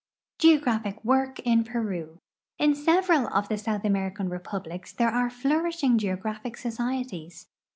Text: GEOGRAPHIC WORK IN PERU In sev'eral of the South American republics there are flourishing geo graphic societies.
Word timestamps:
GEOGRAPHIC 0.39 1.05
WORK 1.05 1.37
IN 1.41 1.63
PERU 1.63 2.17
In 2.57 2.73
sev'eral 2.73 3.31
of 3.31 3.49
the 3.49 3.57
South 3.59 3.85
American 3.85 4.29
republics 4.29 4.91
there 4.91 5.11
are 5.13 5.29
flourishing 5.29 5.99
geo 5.99 6.15
graphic 6.15 6.57
societies. 6.57 7.45